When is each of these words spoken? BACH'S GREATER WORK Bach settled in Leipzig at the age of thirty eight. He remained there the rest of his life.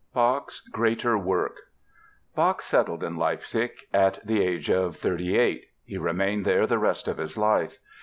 BACH'S 0.15 0.61
GREATER 0.61 1.15
WORK 1.15 1.57
Bach 2.35 2.63
settled 2.63 3.03
in 3.03 3.17
Leipzig 3.17 3.69
at 3.93 4.17
the 4.25 4.41
age 4.43 4.71
of 4.71 4.95
thirty 4.95 5.37
eight. 5.37 5.65
He 5.85 5.95
remained 5.99 6.43
there 6.43 6.65
the 6.65 6.79
rest 6.79 7.07
of 7.07 7.17
his 7.17 7.37
life. 7.37 7.77